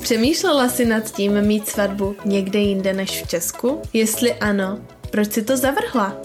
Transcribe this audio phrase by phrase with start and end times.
[0.00, 3.82] Přemýšlela jsi nad tím mít svatbu někde jinde než v Česku?
[3.92, 4.78] Jestli ano,
[5.10, 6.16] proč si to zavrhla?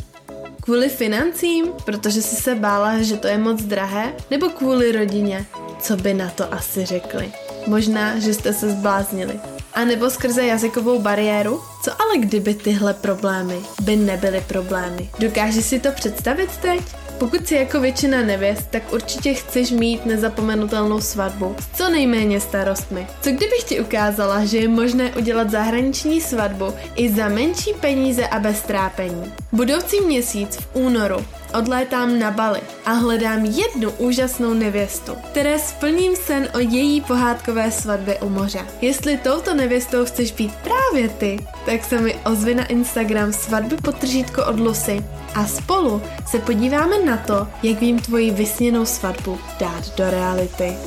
[0.61, 4.13] Kvůli financím, protože jsi se bála, že to je moc drahé?
[4.31, 5.45] Nebo kvůli rodině?
[5.81, 7.31] Co by na to asi řekli?
[7.67, 9.39] Možná, že jste se zbláznili.
[9.73, 11.61] A nebo skrze jazykovou bariéru?
[11.83, 15.09] Co ale kdyby tyhle problémy by nebyly problémy?
[15.19, 16.81] Dokážeš si to představit teď?
[17.19, 23.07] Pokud jsi jako většina nevěst, tak určitě chceš mít nezapomenutelnou svatbu s co nejméně starostmi.
[23.21, 28.39] Co kdybych ti ukázala, že je možné udělat zahraniční svatbu i za menší peníze a
[28.39, 29.33] bez trápení?
[29.51, 36.49] Budoucí měsíc v únoru odlétám na Bali a hledám jednu úžasnou nevěstu, které splním sen
[36.55, 38.67] o její pohádkové svatbě u moře.
[38.81, 44.45] Jestli touto nevěstou chceš být právě ty, tak se mi ozvi na Instagram svatby potržítko
[44.45, 50.09] od Lucy a spolu se podíváme na to, jak vím tvoji vysněnou svatbu dát do
[50.09, 50.77] reality.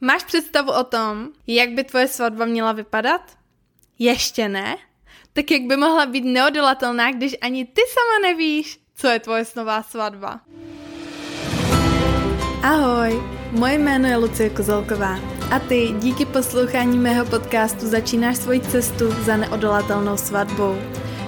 [0.00, 3.20] Máš představu o tom, jak by tvoje svatba měla vypadat?
[3.98, 4.76] Ještě ne?
[5.34, 9.82] Tak jak by mohla být neodolatelná, když ani ty sama nevíš, co je tvoje snová
[9.82, 10.40] svatba?
[12.62, 15.18] Ahoj, moje jméno je Lucie Kozolková
[15.50, 20.78] a ty díky poslouchání mého podcastu začínáš svoji cestu za neodolatelnou svatbou.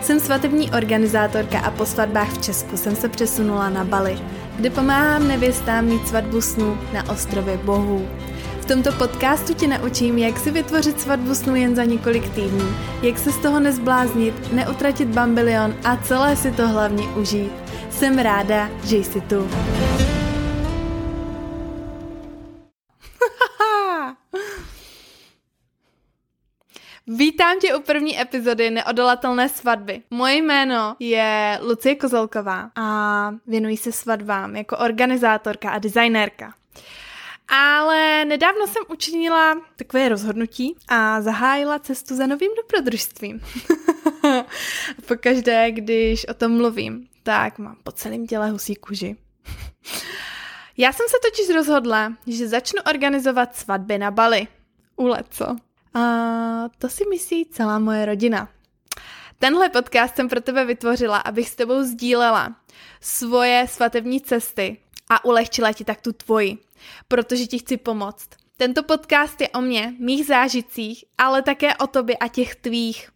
[0.03, 4.19] Jsem svatební organizátorka a po svatbách v Česku jsem se přesunula na Bali,
[4.57, 8.09] kde pomáhám nevěstám mít svatbu snů na ostrově Bohů.
[8.65, 13.19] V tomto podcastu ti naučím, jak si vytvořit svatbu snu jen za několik týdnů, jak
[13.19, 17.53] se z toho nezbláznit, neutratit bambilion a celé si to hlavně užít.
[17.91, 19.37] Jsem ráda, že jsi tu.
[27.07, 30.03] Vítám tě u první epizody Neodolatelné svatby.
[30.11, 36.55] Moje jméno je Lucie Kozolková a věnuji se svatbám jako organizátorka a designérka.
[37.49, 43.41] Ale nedávno jsem učinila takové rozhodnutí a zahájila cestu za novým dobrodružstvím.
[45.09, 49.17] Pokaždé, když o tom mluvím, tak mám po celém těle husí kůži.
[50.77, 54.47] Já jsem se totiž rozhodla, že začnu organizovat svatby na Bali.
[54.97, 55.57] U Leco.
[55.95, 56.01] A
[56.79, 58.49] to si myslí celá moje rodina.
[59.39, 62.57] Tenhle podcast jsem pro tebe vytvořila, abych s tebou sdílela
[63.01, 64.77] svoje svatební cesty
[65.11, 66.59] a ulehčila ti tak tu tvoji,
[67.09, 68.29] protože ti chci pomoct.
[68.57, 73.09] Tento podcast je o mě, mých zážitcích, ale také o tobě a těch tvých.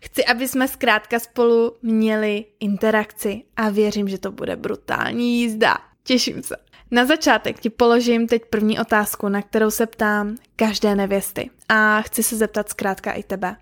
[0.00, 5.78] Chci, aby jsme zkrátka spolu měli interakci a věřím, že to bude brutální jízda.
[6.02, 6.56] Těším se.
[6.90, 11.50] Na začátek ti položím teď první otázku, na kterou se ptám každé nevěsty.
[11.68, 13.56] A chci se zeptat zkrátka i tebe.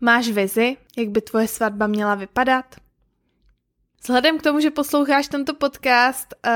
[0.00, 2.64] Máš vizi, jak by tvoje svatba měla vypadat?
[4.02, 6.52] Vzhledem k tomu, že posloucháš tento podcast, uh,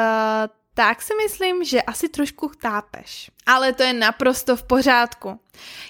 [0.75, 3.31] tak si myslím, že asi trošku tápeš.
[3.47, 5.41] Ale to je naprosto v pořádku.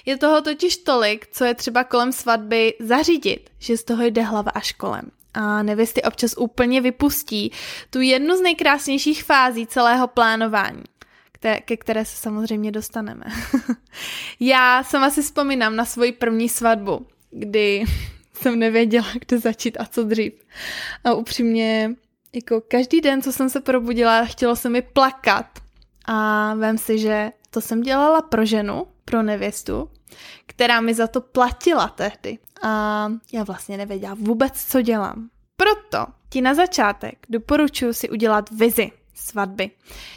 [0.05, 4.51] Je toho totiž tolik, co je třeba kolem svatby zařídit, že z toho jde hlava
[4.51, 7.51] až kolem a nevěsty občas úplně vypustí
[7.89, 10.83] tu jednu z nejkrásnějších fází celého plánování,
[11.65, 13.25] ke které se samozřejmě dostaneme.
[14.39, 17.83] Já sama si vzpomínám na svoji první svatbu, kdy
[18.37, 20.33] jsem nevěděla, kde začít a co dřív.
[21.03, 21.95] A upřímně,
[22.33, 25.45] jako každý den, co jsem se probudila, chtělo se mi plakat.
[26.05, 29.89] A vím si, že to jsem dělala pro ženu, pro nevěstu,
[30.45, 32.37] která mi za to platila tehdy.
[32.63, 35.29] A já vlastně nevěděla vůbec, co dělám.
[35.55, 39.71] Proto ti na začátek doporučuji si udělat vizi svatby.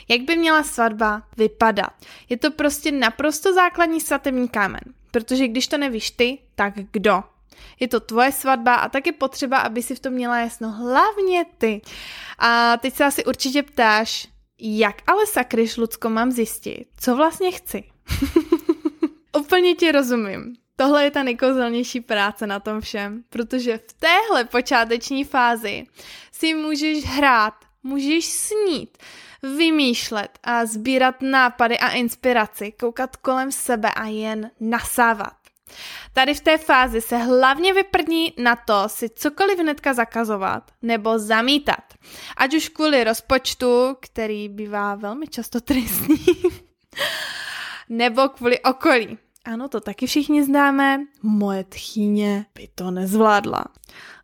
[0.09, 1.93] Jak by měla svatba vypadat?
[2.29, 4.81] Je to prostě naprosto základní svatební kámen,
[5.11, 7.23] protože když to nevíš ty, tak kdo?
[7.81, 11.45] Je to tvoje svatba a tak je potřeba, aby si v tom měla jasno hlavně
[11.59, 11.81] ty.
[12.39, 14.29] A teď se asi určitě ptáš,
[14.59, 17.85] jak ale sakryš, Lucko, mám zjistit, co vlastně chci?
[19.39, 20.55] Úplně ti rozumím.
[20.77, 25.87] Tohle je ta nejkouzelnější práce na tom všem, protože v téhle počáteční fázi
[26.33, 28.99] si můžeš hrát, můžeš snít,
[29.43, 35.40] vymýšlet a sbírat nápady a inspiraci, koukat kolem sebe a jen nasávat.
[36.13, 41.85] Tady v té fázi se hlavně vyprdní na to si cokoliv hnedka zakazovat nebo zamítat.
[42.37, 46.27] Ať už kvůli rozpočtu, který bývá velmi často tristní,
[47.89, 49.19] nebo kvůli okolí.
[49.45, 51.01] Ano, to taky všichni známe.
[51.23, 53.65] Moje tchýně by to nezvládla.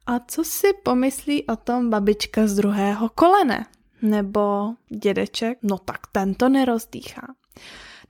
[0.06, 3.66] A co si pomyslí o tom babička z druhého kolene?
[4.02, 5.58] Nebo dědeček?
[5.62, 7.26] No tak ten to nerozdýchá.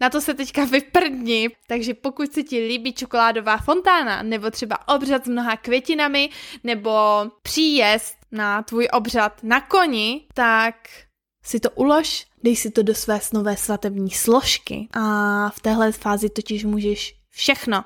[0.00, 5.24] Na to se teďka vyprdni, takže pokud se ti líbí čokoládová fontána, nebo třeba obřad
[5.24, 6.30] s mnoha květinami,
[6.64, 6.92] nebo
[7.42, 10.74] příjezd na tvůj obřad na koni, tak
[11.42, 16.30] si to ulož dej si to do své snové svatební složky a v téhle fázi
[16.30, 17.84] totiž můžeš všechno.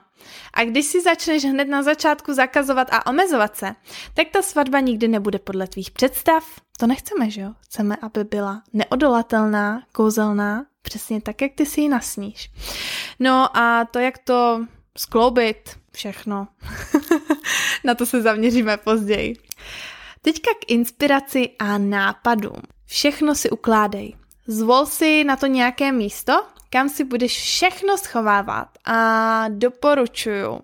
[0.54, 3.74] A když si začneš hned na začátku zakazovat a omezovat se,
[4.14, 6.44] tak ta svatba nikdy nebude podle tvých představ.
[6.80, 7.52] To nechceme, že jo?
[7.60, 12.50] Chceme, aby byla neodolatelná, kouzelná, přesně tak, jak ty si ji nasníš.
[13.18, 14.66] No a to, jak to
[14.98, 16.48] skloubit, všechno.
[17.84, 19.36] na to se zaměříme později.
[20.22, 22.62] Teďka k inspiraci a nápadům.
[22.86, 24.16] Všechno si ukládej.
[24.46, 30.60] Zvol si na to nějaké místo, kam si budeš všechno schovávat a doporučuju.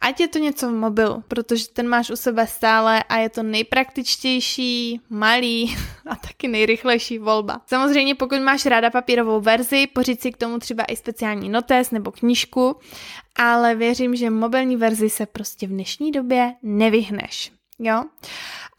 [0.00, 3.42] Ať je to něco v mobilu, protože ten máš u sebe stále a je to
[3.42, 5.76] nejpraktičtější, malý
[6.06, 7.60] a taky nejrychlejší volba.
[7.66, 12.10] Samozřejmě pokud máš ráda papírovou verzi, pořiď si k tomu třeba i speciální notes nebo
[12.10, 12.76] knížku,
[13.36, 17.52] ale věřím, že mobilní verzi se prostě v dnešní době nevyhneš.
[17.78, 18.04] Jo?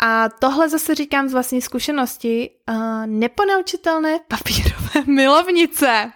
[0.03, 2.75] A tohle zase říkám z vlastní zkušenosti, uh,
[3.06, 6.12] neponaučitelné papírové milovnice.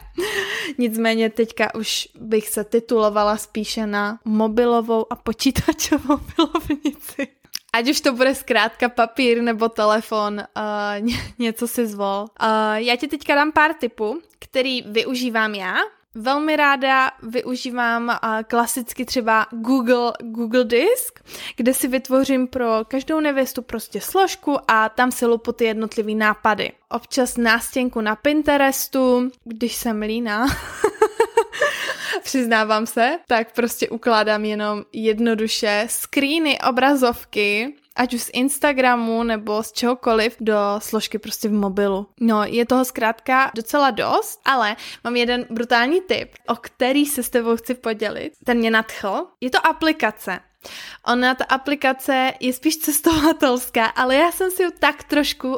[0.77, 7.27] Nicméně teďka už bych se titulovala spíše na mobilovou a počítačovou milovnici.
[7.73, 11.09] Ať už to bude zkrátka papír nebo telefon, uh,
[11.39, 12.21] něco si zvol.
[12.41, 15.75] Uh, já ti teďka dám pár tipů, který využívám já
[16.17, 18.17] Velmi ráda využívám
[18.47, 21.19] klasicky třeba Google, Google Disk,
[21.55, 26.71] kde si vytvořím pro každou nevěstu prostě složku a tam si lupu ty jednotlivý nápady.
[26.89, 30.45] Občas nástěnku na Pinterestu, když jsem líná,
[32.23, 39.71] přiznávám se, tak prostě ukládám jenom jednoduše screeny, obrazovky ať už z Instagramu nebo z
[39.71, 42.07] čehokoliv, do složky prostě v mobilu.
[42.19, 47.29] No, je toho zkrátka docela dost, ale mám jeden brutální tip, o který se s
[47.29, 48.33] tebou chci podělit.
[48.43, 49.27] Ten mě nadchl.
[49.41, 50.39] Je to aplikace.
[51.07, 55.57] Ona, ta aplikace je spíš cestovatelská, ale já jsem si ji tak trošku um,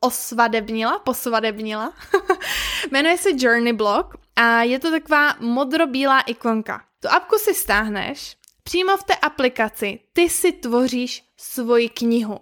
[0.00, 1.92] osvadebnila, posvadebnila.
[2.90, 6.80] Jmenuje se Journey Blog a je to taková modrobílá ikonka.
[7.00, 12.38] Tu apku si stáhneš, přímo v té aplikaci ty si tvoříš svoji knihu.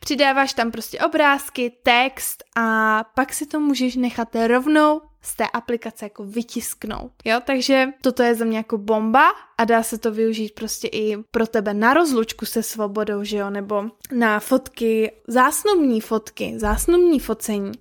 [0.00, 6.04] Přidáváš tam prostě obrázky, text a pak si to můžeš nechat rovnou z té aplikace
[6.04, 7.12] jako vytisknout.
[7.24, 11.16] Jo, takže toto je za mě jako bomba a dá se to využít prostě i
[11.30, 17.72] pro tebe na rozlučku se svobodou, že jo, nebo na fotky, zásnubní fotky, zásnubní focení.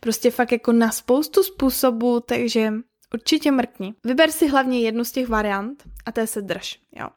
[0.00, 2.72] Prostě fakt jako na spoustu způsobů, takže
[3.14, 3.94] určitě mrkni.
[4.04, 7.08] Vyber si hlavně jednu z těch variant a té se drž, jo.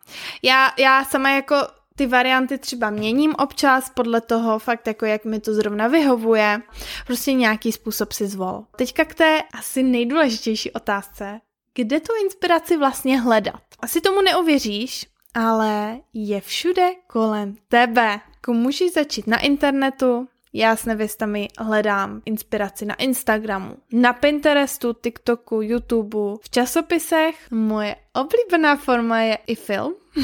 [0.43, 1.55] Já, já sama jako
[1.99, 6.61] ty varianty třeba měním občas podle toho fakt jako jak mi to zrovna vyhovuje.
[7.05, 8.63] Prostě nějaký způsob si zvol.
[8.75, 11.39] Teďka k té asi nejdůležitější otázce.
[11.73, 13.61] Kde tu inspiraci vlastně hledat?
[13.79, 18.19] Asi tomu neuvěříš, ale je všude kolem tebe.
[18.33, 25.61] Jako můžeš začít na internetu, já s nevěstami hledám inspiraci na Instagramu, na Pinterestu, TikToku,
[25.61, 27.35] YouTubeu, v časopisech.
[27.51, 29.95] Moje oblíbená forma je i film.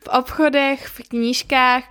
[0.00, 1.84] v obchodech, v knížkách,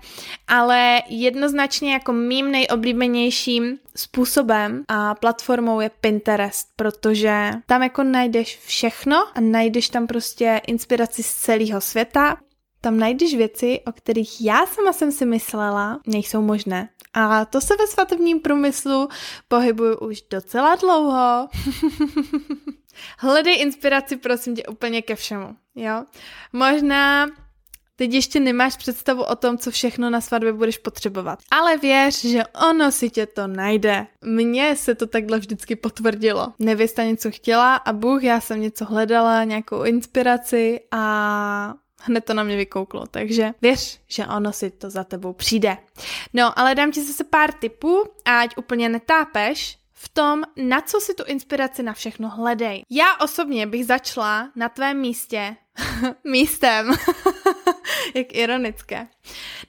[0.47, 9.17] ale jednoznačně jako mým nejoblíbenějším způsobem a platformou je Pinterest, protože tam jako najdeš všechno
[9.35, 12.37] a najdeš tam prostě inspiraci z celého světa.
[12.85, 16.89] Tam najdeš věci, o kterých já sama jsem si myslela, nejsou možné.
[17.13, 19.09] A to se ve svatebním průmyslu
[19.47, 21.47] pohybuju už docela dlouho.
[23.19, 26.03] Hledej inspiraci, prosím tě, úplně ke všemu, jo.
[26.53, 27.27] Možná
[27.95, 31.39] teď ještě nemáš představu o tom, co všechno na svatbě budeš potřebovat.
[31.51, 34.07] Ale věř, že ono si tě to najde.
[34.21, 36.53] Mně se to takhle vždycky potvrdilo.
[36.59, 42.43] Nevěsta něco chtěla a Bůh, já jsem něco hledala, nějakou inspiraci a hned to na
[42.43, 45.77] mě vykouklo, takže věř, že ono si to za tebou přijde.
[46.33, 51.13] No, ale dám ti zase pár tipů, ať úplně netápeš v tom, na co si
[51.13, 52.83] tu inspiraci na všechno hledej.
[52.89, 55.55] Já osobně bych začala na tvém místě
[56.23, 56.95] místem.
[58.13, 59.07] Jak ironické.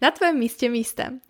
[0.03, 1.21] Na tvém místě místem.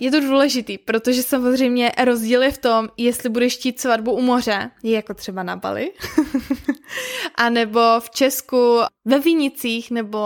[0.00, 4.70] Je to důležitý, protože samozřejmě rozdíl je v tom, jestli budeš chtít svatbu u moře,
[4.82, 5.92] jako třeba na Bali,
[7.34, 10.18] a nebo v Česku ve Vinicích, nebo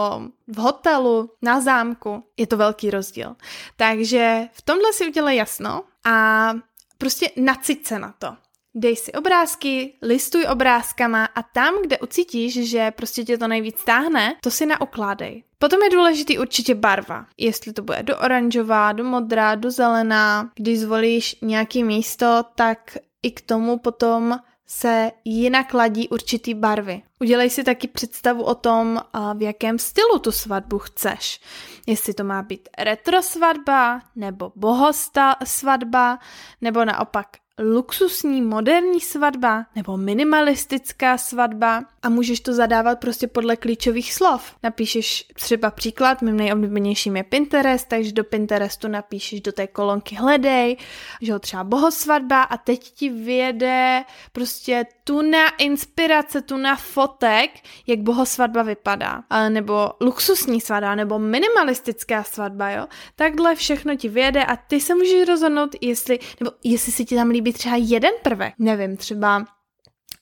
[0.46, 2.24] v hotelu, na zámku.
[2.36, 3.36] Je to velký rozdíl.
[3.76, 6.50] Takže v tomhle si udělej jasno a
[6.98, 8.36] prostě nacít se na to.
[8.74, 14.36] Dej si obrázky, listuj obrázkama a tam, kde ucítíš, že prostě tě to nejvíc táhne,
[14.42, 15.42] to si naukládej.
[15.58, 17.26] Potom je důležitý určitě barva.
[17.38, 20.50] Jestli to bude do oranžová, do modrá, do zelená.
[20.54, 27.02] Když zvolíš nějaký místo, tak i k tomu potom se jinak ladí určitý barvy.
[27.20, 29.00] Udělej si taky představu o tom,
[29.34, 31.40] v jakém stylu tu svatbu chceš.
[31.86, 36.18] Jestli to má být retro svatba, nebo bohosta svatba,
[36.60, 37.26] nebo naopak
[37.60, 44.54] luxusní, moderní svatba nebo minimalistická svatba a můžeš to zadávat prostě podle klíčových slov.
[44.62, 50.76] Napíšeš třeba příklad, mým nejoblíbenějším je Pinterest, takže do Pinterestu napíšeš do té kolonky hledej,
[51.22, 57.50] že ho třeba bohosvatba a teď ti vyjede prostě tu na inspirace, tu na fotek,
[57.86, 59.22] jak bohosvatba vypadá.
[59.48, 62.86] Nebo luxusní svatba, nebo minimalistická svatba, jo.
[63.16, 67.28] Takhle všechno ti vyjede a ty se můžeš rozhodnout, jestli, nebo jestli si ti tam
[67.28, 68.54] líbí třeba jeden prvek.
[68.58, 69.44] Nevím, třeba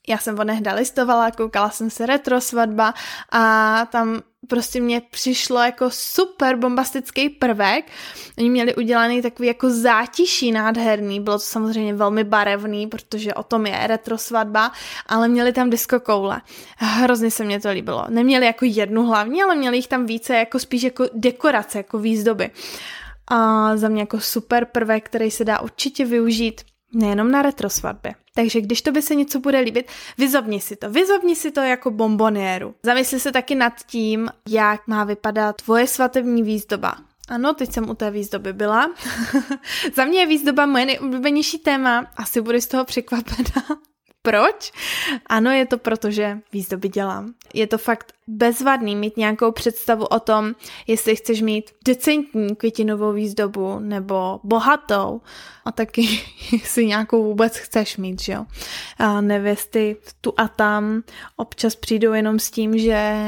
[0.09, 2.95] já jsem onehda listovala, koukala jsem se retro svatba
[3.33, 7.85] a tam prostě mě přišlo jako super bombastický prvek.
[8.39, 13.67] Oni měli udělaný takový jako zátiší nádherný, bylo to samozřejmě velmi barevný, protože o tom
[13.67, 14.73] je retro svatba,
[15.07, 16.41] ale měli tam disco koule.
[16.77, 18.05] Hrozně se mě to líbilo.
[18.09, 22.51] Neměli jako jednu hlavní, ale měli jich tam více jako spíš jako dekorace, jako výzdoby.
[23.31, 26.61] A za mě jako super prvek, který se dá určitě využít
[26.93, 28.15] nejenom na retro svatbě.
[28.35, 30.91] Takže když to by se něco bude líbit, vyzobni si to.
[30.91, 32.75] Vyzobni si to jako bombonéru.
[32.83, 36.95] Zamysli se taky nad tím, jak má vypadat tvoje svatební výzdoba.
[37.29, 38.95] Ano, teď jsem u té výzdoby byla.
[39.97, 42.07] Za mě je výzdoba moje nejoblíbenější téma.
[42.17, 43.79] Asi budeš z toho překvapená.
[44.23, 44.73] Proč?
[45.27, 47.35] Ano, je to proto, že výzdoby dělám.
[47.55, 50.55] Je to fakt bezvadný mít nějakou představu o tom,
[50.87, 55.21] jestli chceš mít decentní květinovou výzdobu nebo bohatou
[55.65, 56.03] a taky
[56.53, 58.47] jestli nějakou vůbec chceš mít, že jo.
[58.99, 61.03] A nevěsty tu a tam
[61.37, 63.25] občas přijdou jenom s tím, že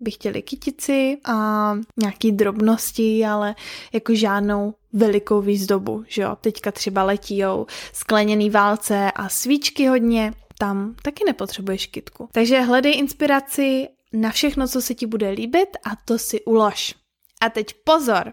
[0.00, 3.54] by chtěli kytici a nějaký drobnosti, ale
[3.92, 6.36] jako žádnou velikou výzdobu, že jo.
[6.40, 12.28] Teďka třeba letijou skleněný válce a svíčky hodně, tam taky nepotřebuješ kytku.
[12.32, 16.94] Takže hledej inspiraci na všechno, co se ti bude líbit a to si ulož.
[17.40, 18.32] A teď pozor,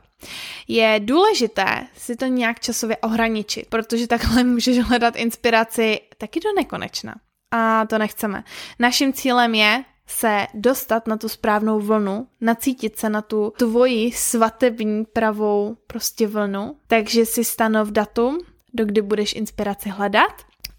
[0.68, 7.16] je důležité si to nějak časově ohraničit, protože takhle můžeš hledat inspiraci taky do nekonečna.
[7.52, 8.44] A to nechceme.
[8.80, 15.06] Naším cílem je se dostat na tu správnou vlnu, nacítit se na tu tvoji svatební
[15.06, 16.76] pravou prostě vlnu.
[16.88, 18.38] Takže si stanov datum,
[18.74, 20.34] do kdy budeš inspiraci hledat.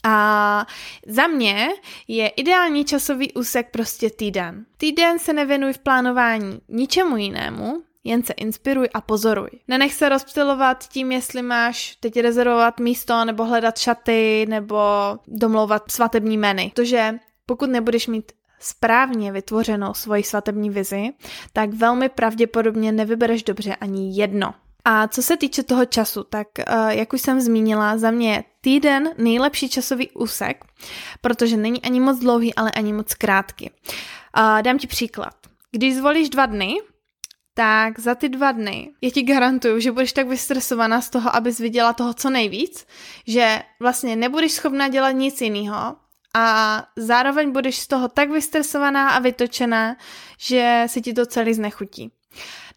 [0.07, 0.67] A
[1.07, 1.69] za mě
[2.09, 4.67] je ideální časový úsek prostě týden.
[4.77, 9.49] Týden se nevěnuj v plánování ničemu jinému, jen se inspiruj a pozoruj.
[9.69, 14.79] Nenech se rozptilovat tím, jestli máš teď rezervovat místo, nebo hledat šaty, nebo
[15.29, 16.71] domlouvat svatební meny.
[16.75, 21.11] Protože pokud nebudeš mít správně vytvořenou svoji svatební vizi,
[21.53, 24.55] tak velmi pravděpodobně nevybereš dobře ani jedno.
[24.85, 28.45] A co se týče toho času, tak eh, jak už jsem zmínila, za mě je
[28.61, 30.65] týden nejlepší časový úsek,
[31.21, 33.71] protože není ani moc dlouhý, ale ani moc krátký.
[34.63, 35.35] Dám ti příklad.
[35.71, 36.77] Když zvolíš dva dny,
[37.55, 41.59] tak za ty dva dny já ti garantuju, že budeš tak vystresovaná z toho, abys
[41.59, 42.87] viděla toho co nejvíc,
[43.27, 45.97] že vlastně nebudeš schopná dělat nic jiného
[46.35, 49.97] a zároveň budeš z toho tak vystresovaná a vytočená,
[50.39, 52.11] že se ti to celý znechutí.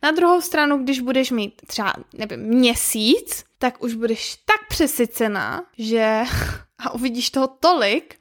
[0.03, 6.23] Na druhou stranu, když budeš mít třeba, nevím, měsíc, tak už budeš tak přesycená, že
[6.79, 8.19] a uvidíš toho tolik,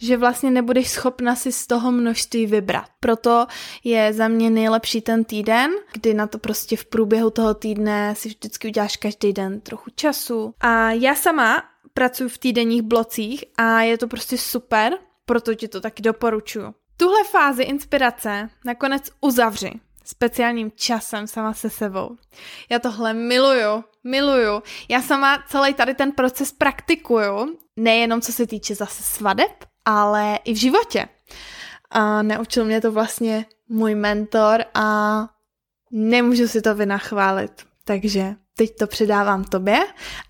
[0.00, 2.86] že vlastně nebudeš schopna si z toho množství vybrat.
[3.00, 3.46] Proto
[3.84, 8.28] je za mě nejlepší ten týden, kdy na to prostě v průběhu toho týdne si
[8.28, 10.54] vždycky uděláš každý den trochu času.
[10.60, 11.62] A já sama
[11.98, 14.92] pracuji v týdenních blocích a je to prostě super,
[15.26, 16.74] proto ti to taky doporučuju.
[16.96, 19.70] Tuhle fázi inspirace nakonec uzavři
[20.04, 22.16] speciálním časem sama se sebou.
[22.70, 24.62] Já tohle miluju, miluju.
[24.88, 30.54] Já sama celý tady ten proces praktikuju, nejenom co se týče zase svadeb, ale i
[30.54, 31.08] v životě.
[31.90, 35.18] A naučil mě to vlastně můj mentor a
[35.90, 37.66] nemůžu si to vynachválit.
[37.84, 39.78] Takže teď to předávám tobě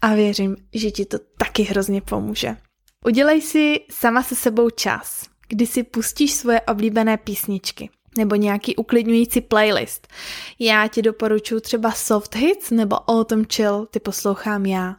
[0.03, 2.57] a věřím, že ti to taky hrozně pomůže.
[3.07, 9.41] Udělej si sama se sebou čas, kdy si pustíš svoje oblíbené písničky nebo nějaký uklidňující
[9.41, 10.09] playlist.
[10.59, 14.97] Já ti doporučuji třeba Soft Hits nebo Autumn Chill, ty poslouchám já.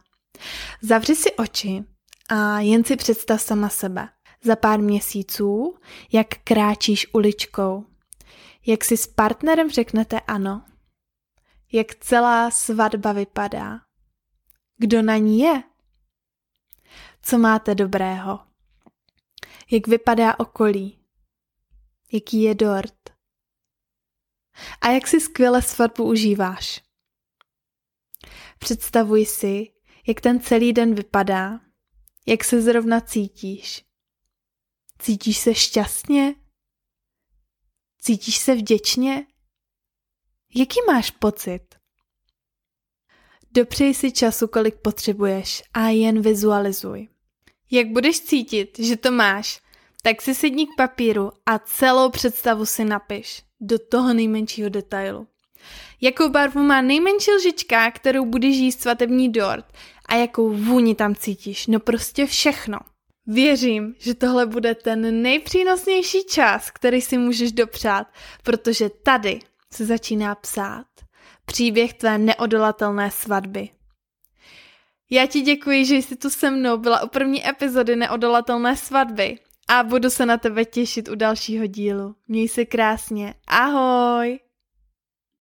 [0.82, 1.84] Zavři si oči
[2.28, 4.08] a jen si představ sama sebe.
[4.44, 5.74] Za pár měsíců,
[6.12, 7.84] jak kráčíš uličkou,
[8.66, 10.62] jak si s partnerem řeknete ano,
[11.72, 13.80] jak celá svatba vypadá,
[14.76, 15.62] kdo na ní je,
[17.22, 18.46] co máte dobrého,
[19.70, 21.04] jak vypadá okolí,
[22.12, 23.10] jaký je dort
[24.80, 26.82] a jak si skvěle svatbu užíváš.
[28.58, 29.72] Představuj si,
[30.06, 31.60] jak ten celý den vypadá,
[32.26, 33.84] jak se zrovna cítíš.
[34.98, 36.34] Cítíš se šťastně?
[37.98, 39.26] Cítíš se vděčně?
[40.54, 41.60] Jaký máš pocit?
[43.50, 47.08] Dopřej si času, kolik potřebuješ a jen vizualizuj.
[47.70, 49.60] Jak budeš cítit, že to máš,
[50.02, 55.26] tak si sedni k papíru a celou představu si napiš do toho nejmenšího detailu.
[56.00, 59.66] Jakou barvu má nejmenší lžička, kterou budeš jíst svatební dort
[60.06, 61.66] a jakou vůni tam cítíš.
[61.66, 62.78] No prostě všechno.
[63.26, 68.06] Věřím, že tohle bude ten nejpřínosnější čas, který si můžeš dopřát,
[68.42, 69.40] protože tady
[69.74, 70.86] se začíná psát
[71.44, 73.68] příběh tvé neodolatelné svatby.
[75.10, 79.82] Já ti děkuji, že jsi tu se mnou byla u první epizody neodolatelné svatby a
[79.82, 82.14] budu se na tebe těšit u dalšího dílu.
[82.28, 83.34] Měj se krásně.
[83.46, 84.38] Ahoj!